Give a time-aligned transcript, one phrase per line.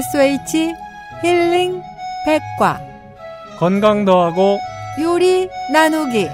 [0.00, 0.72] SOH
[1.22, 1.82] 힐링
[2.24, 2.80] 백과
[3.58, 4.58] 건강 더하고
[4.98, 6.26] 요리 나누기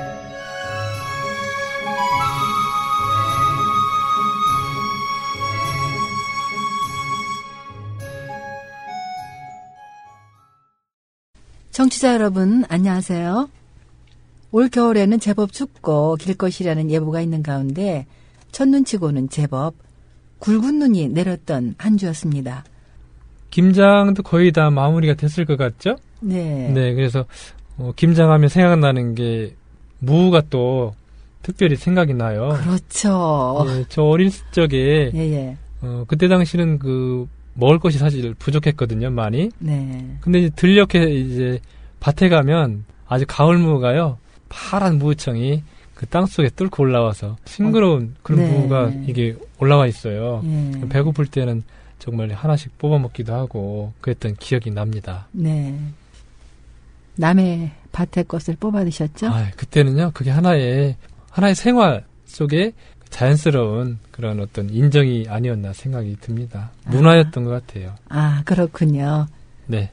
[11.72, 13.50] 청취자 여러분 안녕하세요.
[14.52, 18.06] 올 겨울에는 제법 춥고 길 것이라는 예보가 있는 가운데
[18.52, 19.74] 첫눈치고는 제법
[20.38, 22.64] 굵은 눈이 내렸던 한 주였습니다.
[23.56, 25.96] 김장도 거의 다 마무리가 됐을 것 같죠?
[26.20, 26.68] 네.
[26.74, 27.24] 네, 그래서
[27.78, 29.54] 어, 김장하면 생각나는 게
[29.98, 30.94] 무가 또
[31.42, 32.50] 특별히 생각이 나요.
[32.62, 33.64] 그렇죠.
[33.68, 35.56] 예, 저 어린 적에 예, 예.
[35.80, 39.48] 어, 그때 당시는 그 먹을 것이 사실 부족했거든요, 많이.
[39.58, 40.18] 네.
[40.20, 41.58] 근데 이제 들녘에 이제
[42.00, 44.18] 밭에 가면 아주 가을 무가요.
[44.50, 45.62] 파란 무청이
[45.94, 48.58] 그 땅 속에 뚫고 올라와서 싱그러운 그런 네.
[48.58, 50.42] 무가 이게 올라와 있어요.
[50.44, 50.88] 예.
[50.90, 51.62] 배고플 때는
[51.98, 55.26] 정말 하나씩 뽑아 먹기도 하고 그랬던 기억이 납니다.
[55.32, 55.78] 네.
[57.16, 59.28] 남의 밭의 것을 뽑아 드셨죠?
[59.28, 60.96] 아, 그때는요, 그게 하나의,
[61.30, 62.72] 하나의 생활 속에
[63.08, 66.72] 자연스러운 그런 어떤 인정이 아니었나 생각이 듭니다.
[66.84, 66.90] 아.
[66.90, 67.94] 문화였던 것 같아요.
[68.08, 69.26] 아, 그렇군요.
[69.66, 69.90] 네.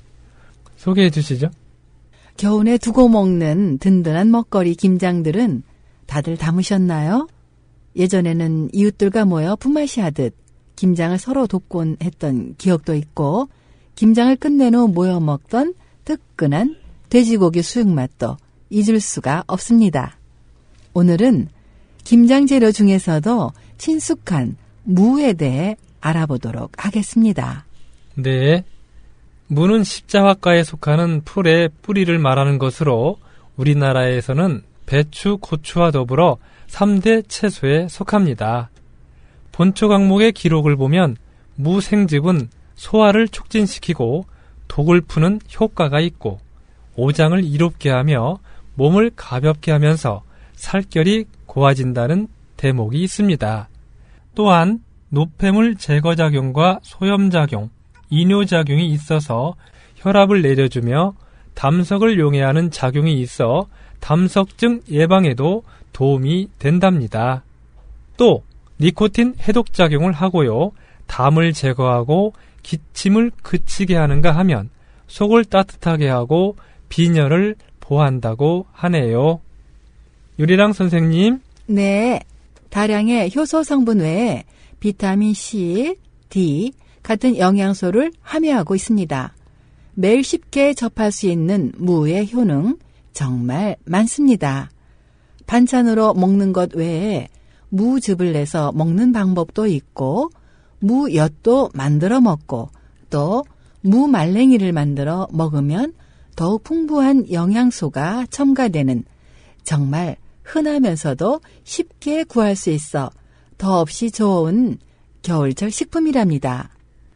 [0.77, 1.49] 소개해 주시죠.
[2.35, 5.63] 겨우내 두고 먹는 든든한 먹거리 김장들은
[6.07, 7.27] 다들 담으셨나요?
[7.95, 10.35] 예전에는 이웃들과 모여 품맛이 하듯
[10.75, 13.49] 김장을 서로 돕곤 했던 기억도 있고
[13.95, 16.77] 김장을 끝낸 후 모여 먹던 뜨끈한
[17.09, 18.37] 돼지고기 수육 맛도
[18.69, 20.17] 잊을 수가 없습니다.
[20.93, 21.49] 오늘은
[22.03, 27.65] 김장 재료 중에서도 친숙한 무에 대해 알아보도록 하겠습니다.
[28.15, 28.63] 네.
[29.47, 33.17] 무는 십자화과에 속하는 풀의 뿌리를 말하는 것으로
[33.55, 38.69] 우리나라에서는 배추, 고추와 더불어 3대 채소에 속합니다.
[39.53, 41.15] 본초 강목의 기록을 보면
[41.55, 44.25] 무 생즙은 소화를 촉진시키고
[44.67, 46.39] 독을 푸는 효과가 있고
[46.95, 48.39] 오장을 이롭게 하며
[48.75, 50.23] 몸을 가볍게 하면서
[50.55, 52.27] 살결이 고와진다는
[52.57, 53.69] 대목이 있습니다.
[54.35, 57.69] 또한 노폐물 제거 작용과 소염 작용,
[58.09, 59.53] 이뇨 작용이 있어서
[59.97, 61.13] 혈압을 내려주며
[61.53, 63.67] 담석을 용해하는 작용이 있어
[63.99, 67.43] 담석증 예방에도 도움이 된답니다.
[68.17, 68.43] 또
[68.83, 70.71] 니코틴 해독 작용을 하고요.
[71.07, 72.33] 담을 제거하고
[72.63, 74.69] 기침을 그치게 하는가 하면
[75.07, 76.57] 속을 따뜻하게 하고
[76.89, 79.39] 빈혈을 보한다고 하네요.
[80.37, 82.19] 유리랑 선생님, 네.
[82.69, 84.43] 다량의 효소 성분 외에
[84.79, 85.95] 비타민 C,
[86.29, 86.73] D
[87.03, 89.33] 같은 영양소를 함유하고 있습니다.
[89.93, 92.77] 매일 쉽게 접할 수 있는 무의 효능
[93.13, 94.71] 정말 많습니다.
[95.45, 97.29] 반찬으로 먹는 것 외에
[97.73, 100.29] 무즙을 내서 먹는 방법도 있고
[100.79, 102.69] 무엿도 만들어 먹고
[103.09, 103.43] 또
[103.81, 105.93] 무말랭이를 만들어 먹으면
[106.35, 109.03] 더욱 풍부한 영양소가 첨가되는
[109.63, 113.09] 정말 흔하면서도 쉽게 구할 수 있어
[113.57, 114.77] 더없이 좋은
[115.23, 116.69] 겨울철 식품이랍니다.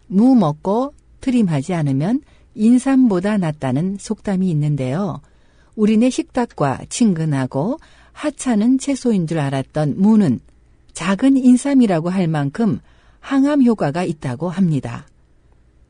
[0.08, 2.22] 무 먹고 트림하지 않으면
[2.56, 5.22] 인삼보다 낫다는 속담이 있는데요.
[5.76, 7.80] 우리네 식탁과 친근하고
[8.18, 10.40] 하찮은 채소인 줄 알았던 무는
[10.94, 12.80] 작은 인삼이라고 할 만큼
[13.20, 15.06] 항암 효과가 있다고 합니다.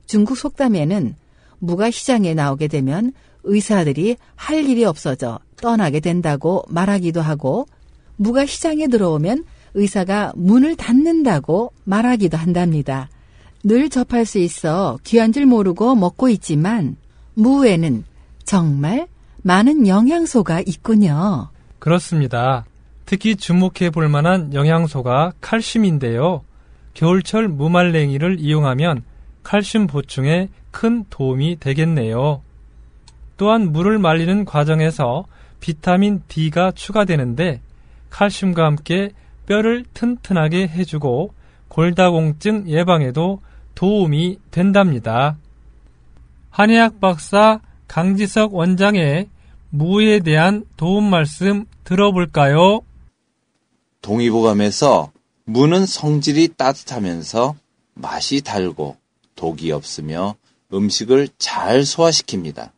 [0.08, 1.16] 중국 속담에는
[1.60, 7.66] 무가 시장에 나오게 되면 의사들이 할 일이 없어져 떠나게 된다고 말하기도 하고
[8.18, 13.10] 무가 시장에 들어오면 의사가 문을 닫는다고 말하기도 한답니다.
[13.64, 16.98] 늘 접할 수 있어 귀한 줄 모르고 먹고 있지만
[17.36, 18.04] 무에는
[18.44, 19.08] 정말
[19.44, 21.52] 많은 영양소가 있군요.
[21.80, 22.66] 그렇습니다.
[23.06, 26.44] 특히 주목해 볼 만한 영양소가 칼슘인데요.
[26.94, 29.04] 겨울철 무말랭이를 이용하면
[29.44, 32.42] 칼슘 보충에 큰 도움이 되겠네요.
[33.38, 35.26] 또한 물을 말리는 과정에서
[35.60, 37.62] 비타민 D가 추가되는데
[38.10, 39.12] 칼슘과 함께
[39.46, 41.34] 뼈를 튼튼하게 해주고
[41.68, 43.42] 골다공증 예방에도
[43.76, 45.38] 도움이 된답니다.
[46.50, 49.30] 한의학 박사 강지석 원장의
[49.70, 52.82] 무에 대한 도움 말씀 들어볼까요?
[54.02, 55.12] 동의보감에서
[55.46, 57.56] 무는 성질이 따뜻하면서
[57.94, 58.98] 맛이 달고
[59.36, 60.36] 독이 없으며
[60.74, 62.72] 음식을 잘 소화시킵니다.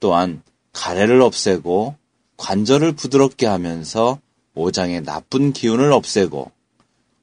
[0.00, 0.42] 또한
[0.72, 1.96] 가래를 없애고
[2.36, 4.18] 관절을 부드럽게 하면서
[4.54, 6.50] 오장의 나쁜 기운을 없애고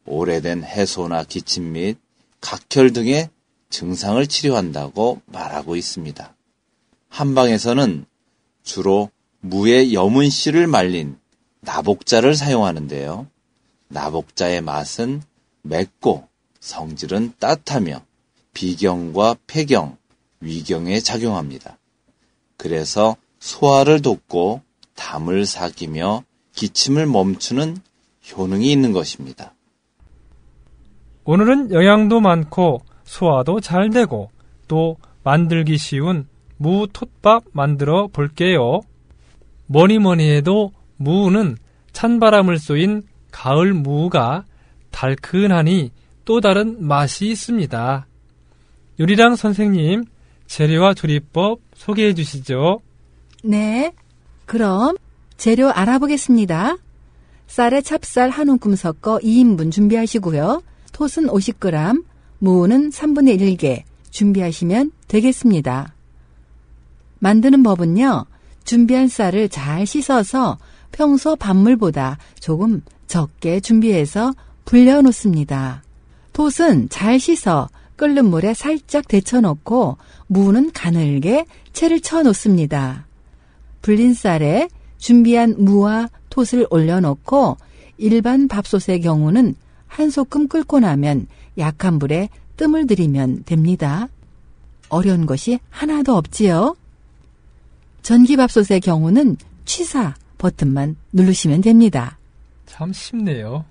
[0.05, 1.97] 오래된 해소나 기침 및
[2.41, 3.29] 각혈 등의
[3.69, 6.33] 증상을 치료한다고 말하고 있습니다.
[7.09, 8.05] 한방에서는
[8.69, 9.09] 주로
[9.41, 11.17] 무의 여문 씨를 말린
[11.61, 13.25] 나복자를 사용하는데요.
[13.87, 15.23] 나복자의 맛은
[15.63, 16.27] 맵고
[16.59, 17.99] 성질은 따뜻하며
[18.53, 19.97] 비경과 폐경,
[20.39, 21.79] 위경에 작용합니다.
[22.57, 24.61] 그래서 소화를 돕고
[24.93, 26.23] 담을 사귀며
[26.53, 27.77] 기침을 멈추는
[28.31, 29.55] 효능이 있는 것입니다.
[31.23, 34.29] 오늘은 영양도 많고 소화도 잘 되고
[34.67, 36.27] 또 만들기 쉬운
[36.59, 38.81] 무 톳밥 만들어 볼게요.
[39.67, 41.57] 뭐니 뭐니 해도 무는
[41.93, 44.43] 찬바람을 쏘인 가을 무가
[44.91, 45.91] 달큰하니
[46.25, 48.05] 또 다른 맛이 있습니다.
[48.99, 50.03] 요리랑 선생님,
[50.47, 52.81] 재료와 조리법 소개해 주시죠.
[53.43, 53.93] 네.
[54.45, 54.97] 그럼
[55.37, 56.75] 재료 알아보겠습니다.
[57.47, 60.61] 쌀에 찹쌀 한 움큼 섞어 2인분 준비하시고요.
[60.91, 62.03] 톳은 50g,
[62.39, 65.93] 무는 3분의 1개 준비하시면 되겠습니다.
[67.19, 68.25] 만드는 법은요.
[68.63, 70.57] 준비한 쌀을 잘 씻어서
[70.91, 74.33] 평소 밥물보다 조금 적게 준비해서
[74.65, 75.83] 불려 놓습니다.
[76.33, 83.07] 톳은 잘 씻어 끓는 물에 살짝 데쳐 놓고 무는 가늘게 채를 쳐 놓습니다.
[83.81, 87.57] 불린 쌀에 준비한 무와 톳을 올려놓고
[87.97, 89.55] 일반 밥솥의 경우는
[89.87, 91.27] 한 소끔 끓고 나면
[91.57, 94.07] 약한 불에 뜸을 들이면 됩니다.
[94.87, 96.75] 어려운 것이 하나도 없지요.
[98.01, 102.17] 전기밥솥의 경우는 취사 버튼만 누르시면 됩니다.
[102.65, 103.65] 참 쉽네요.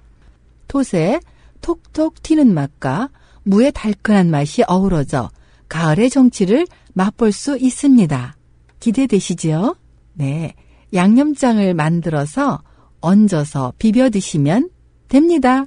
[0.68, 1.20] 톳에
[1.60, 3.10] 톡톡 튀는 맛과
[3.42, 5.30] 무의 달큰한 맛이 어우러져
[5.68, 8.36] 가을의 정취를 맛볼 수 있습니다.
[8.80, 9.76] 기대되시지요?
[10.14, 10.54] 네.
[10.94, 12.62] 양념장을 만들어서
[13.00, 14.70] 얹어서 비벼 드시면
[15.08, 15.64] 됩니다.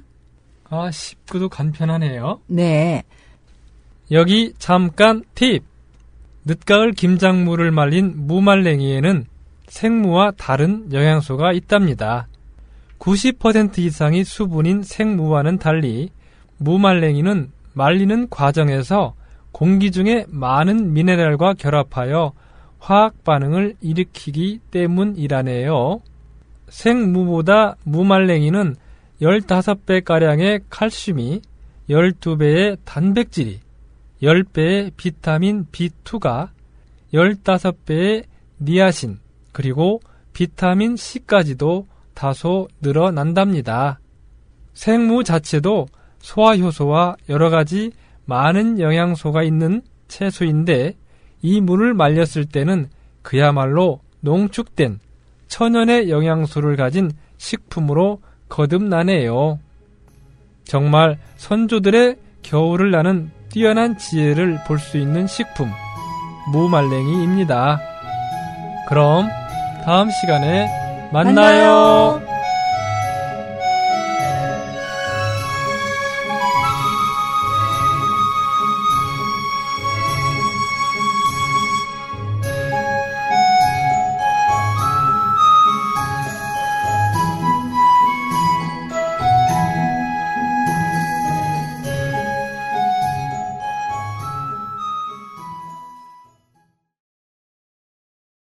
[0.64, 2.40] 아, 쉽고도 간편하네요.
[2.46, 3.02] 네.
[4.10, 5.64] 여기 잠깐 팁!
[6.44, 9.26] 늦가을 김장무를 말린 무말랭이에는
[9.68, 12.28] 생무와 다른 영양소가 있답니다.
[12.98, 16.10] 90% 이상이 수분인 생무와는 달리
[16.58, 19.14] 무말랭이는 말리는 과정에서
[19.50, 22.32] 공기 중에 많은 미네랄과 결합하여
[22.78, 26.00] 화학 반응을 일으키기 때문이라네요.
[26.68, 28.76] 생무보다 무말랭이는
[29.20, 31.42] 15배가량의 칼슘이
[31.88, 33.60] 12배의 단백질이
[34.22, 36.50] 10배의 비타민 B2가
[37.12, 38.24] 15배의
[38.60, 39.18] 니아신
[39.52, 40.00] 그리고
[40.32, 44.00] 비타민 C까지도 다소 늘어난답니다.
[44.74, 45.88] 생무 자체도
[46.20, 47.92] 소화효소와 여러 가지
[48.24, 50.94] 많은 영양소가 있는 채소인데
[51.42, 52.88] 이 물을 말렸을 때는
[53.22, 55.00] 그야말로 농축된
[55.48, 59.58] 천연의 영양소를 가진 식품으로 거듭나네요.
[60.64, 65.70] 정말 선조들의 겨울을 나는 뛰어난 지혜를 볼 수 있는 식품,
[66.52, 67.78] 무말랭이입니다.
[68.88, 69.28] 그럼
[69.84, 70.68] 다음 시간에
[71.12, 72.20] 만나요.
[72.20, 72.31] 만나요.